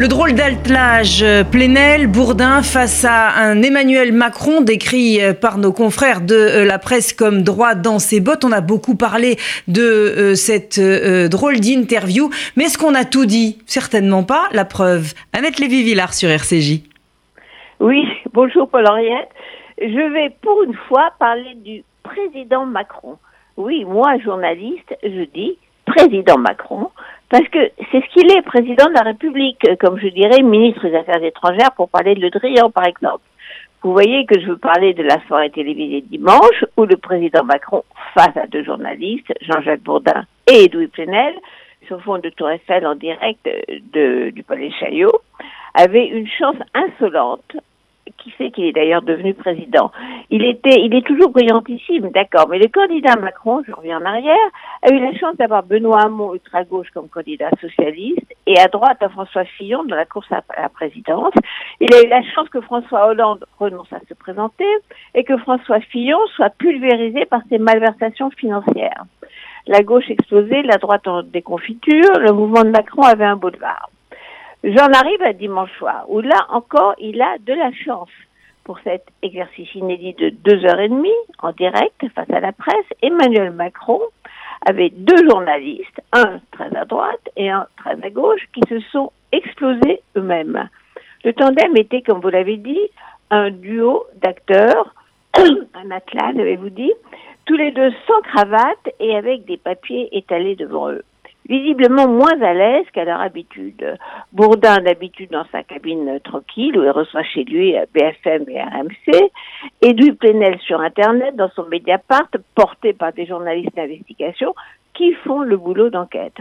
[0.00, 5.74] Le drôle d'altelage euh, Plenel, Bourdin face à un Emmanuel Macron décrit euh, par nos
[5.74, 8.42] confrères de euh, la presse comme droit dans ses bottes.
[8.42, 9.36] On a beaucoup parlé
[9.68, 13.58] de cette drôle d'interview, mais est-ce qu'on a tout dit?
[13.66, 14.48] Certainement pas.
[14.52, 15.12] La preuve.
[15.34, 16.80] Annette Lévy-Villard sur RCJ.
[17.78, 19.28] Oui, bonjour Paul-Henriette.
[19.82, 23.18] Je vais pour une fois parler du président Macron.
[23.58, 26.88] Oui, moi, journaliste, je dis président Macron,
[27.30, 30.96] parce que c'est ce qu'il est, président de la République, comme je dirais, ministre des
[30.96, 33.22] Affaires étrangères, pour parler de Le Drian, par exemple.
[33.82, 37.84] Vous voyez que je veux parler de la soirée télévisée dimanche, où le président Macron,
[38.14, 41.34] face à deux journalistes, Jean-Jacques Bourdin et Edoui Plenel,
[41.86, 43.48] sur fond de Tour Eiffel en direct
[43.92, 45.12] de, du Palais Chaillot,
[45.74, 47.56] avait une chance insolente
[48.18, 49.90] qui fait qu'il est d'ailleurs devenu président?
[50.30, 54.36] Il était, il est toujours brillantissime, d'accord, mais le candidat Macron, je reviens en arrière,
[54.82, 59.08] a eu la chance d'avoir Benoît Hamon ultra-gauche comme candidat socialiste et à droite à
[59.08, 61.34] François Fillon dans la course à la présidence.
[61.80, 64.64] Il a eu la chance que François Hollande renonce à se présenter
[65.14, 69.04] et que François Fillon soit pulvérisé par ses malversations financières.
[69.66, 73.90] La gauche explosait, la droite en déconfiture, le mouvement de Macron avait un boulevard.
[74.64, 78.10] J'en arrive à dimanche soir, où là encore, il a de la chance
[78.64, 82.86] pour cet exercice inédit de deux heures et demie en direct face à la presse.
[83.02, 84.00] Emmanuel Macron
[84.66, 89.12] avait deux journalistes, un très à droite et un très à gauche, qui se sont
[89.32, 90.68] explosés eux-mêmes.
[91.24, 92.80] Le tandem était, comme vous l'avez dit,
[93.30, 94.94] un duo d'acteurs,
[95.36, 96.92] un atlas, avez-vous dit,
[97.46, 101.04] tous les deux sans cravate et avec des papiers étalés devant eux
[101.50, 103.98] visiblement moins à l'aise qu'à leur habitude.
[104.32, 109.30] Bourdin d'habitude dans sa cabine tranquille où il reçoit chez lui BFM et RMC,
[109.82, 114.54] et du Plenel sur Internet dans son Mediapart porté par des journalistes d'investigation
[114.94, 116.36] qui font le boulot d'enquête.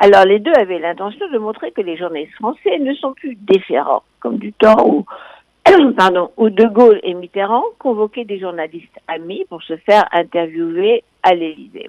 [0.00, 4.02] Alors les deux avaient l'intention de montrer que les journalistes français ne sont plus différents,
[4.18, 5.04] comme du temps où
[6.36, 11.88] où De Gaulle et Mitterrand convoquaient des journalistes amis pour se faire interviewer à l'Élysée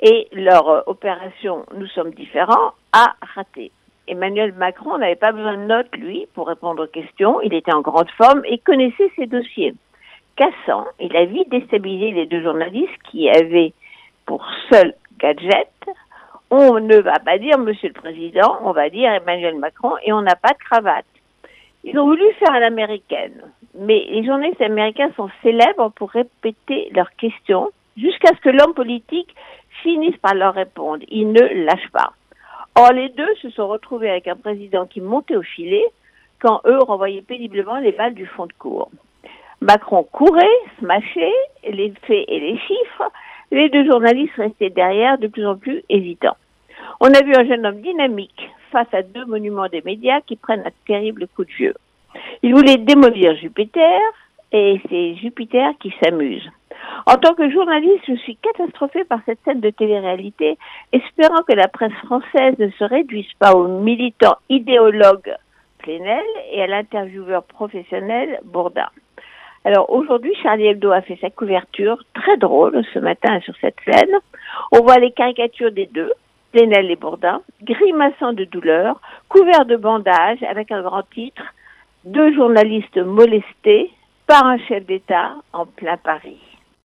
[0.00, 3.70] et leur euh, opération Nous sommes différents a raté.
[4.06, 7.40] Emmanuel Macron n'avait pas besoin de notes, lui, pour répondre aux questions.
[7.42, 9.74] Il était en grande forme et connaissait ses dossiers.
[10.36, 13.72] Cassant, il a vite déstabilisé les deux journalistes qui avaient
[14.24, 15.68] pour seul gadget
[16.50, 20.22] on ne va pas dire Monsieur le Président, on va dire Emmanuel Macron et on
[20.22, 21.04] n'a pas de cravate.
[21.84, 23.42] Ils ont voulu faire à l'américaine,
[23.74, 29.34] mais les journalistes américains sont célèbres pour répéter leurs questions jusqu'à ce que l'homme politique
[29.82, 31.04] finissent par leur répondre.
[31.08, 32.12] Ils ne lâchent pas.
[32.74, 35.84] Or, les deux se sont retrouvés avec un président qui montait au filet
[36.40, 38.90] quand eux renvoyaient péniblement les balles du fond de cour.
[39.60, 40.46] Macron courait,
[40.78, 41.32] smashait,
[41.68, 43.10] les faits et les chiffres.
[43.50, 46.36] Les deux journalistes restaient derrière, de plus en plus hésitants.
[47.00, 50.64] On a vu un jeune homme dynamique face à deux monuments des médias qui prennent
[50.64, 51.74] un terrible coup de vieux.
[52.42, 54.00] Il voulait démolir Jupiter
[54.52, 56.48] et c'est Jupiter qui s'amuse.
[57.08, 60.58] En tant que journaliste, je suis catastrophée par cette scène de télé-réalité,
[60.92, 65.34] espérant que la presse française ne se réduise pas aux militants idéologues
[65.78, 68.90] Plenel et à l'intervieweur professionnel Bourdin.
[69.64, 74.14] Alors aujourd'hui, Charlie Hebdo a fait sa couverture, très drôle ce matin sur cette scène.
[74.72, 76.12] On voit les caricatures des deux,
[76.52, 81.54] Plenel et Bourdin, grimaçant de douleur, couverts de bandages avec un grand titre,
[82.04, 83.90] deux journalistes molestés
[84.26, 86.47] par un chef d'État en plein Paris.